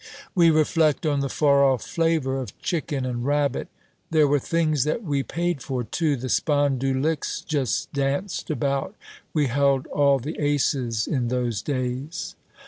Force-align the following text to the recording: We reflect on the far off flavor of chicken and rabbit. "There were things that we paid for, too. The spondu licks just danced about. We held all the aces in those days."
We 0.33 0.49
reflect 0.49 1.05
on 1.05 1.19
the 1.19 1.29
far 1.29 1.63
off 1.63 1.83
flavor 1.85 2.39
of 2.41 2.57
chicken 2.57 3.05
and 3.05 3.23
rabbit. 3.23 3.67
"There 4.09 4.27
were 4.27 4.39
things 4.39 4.83
that 4.83 5.03
we 5.03 5.21
paid 5.21 5.61
for, 5.61 5.83
too. 5.83 6.15
The 6.15 6.27
spondu 6.27 6.99
licks 6.99 7.41
just 7.41 7.93
danced 7.93 8.49
about. 8.49 8.95
We 9.31 9.45
held 9.45 9.85
all 9.85 10.17
the 10.17 10.39
aces 10.39 11.05
in 11.05 11.27
those 11.27 11.61
days." 11.61 12.35